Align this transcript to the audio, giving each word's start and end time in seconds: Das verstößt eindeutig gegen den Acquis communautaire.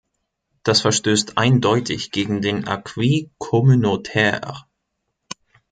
Das 0.63 0.81
verstößt 0.81 1.37
eindeutig 1.37 2.09
gegen 2.09 2.41
den 2.41 2.67
Acquis 2.67 3.29
communautaire. 3.37 4.65